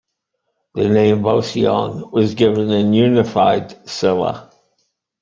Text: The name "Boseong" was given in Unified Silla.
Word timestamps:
The 0.73 0.89
name 0.89 1.19
"Boseong" 1.21 2.11
was 2.11 2.33
given 2.33 2.71
in 2.71 2.91
Unified 2.93 3.87
Silla. 3.87 4.49